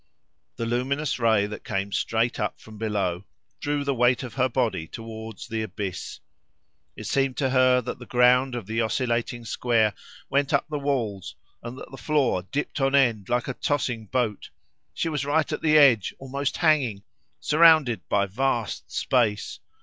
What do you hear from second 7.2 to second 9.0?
to her that the ground of the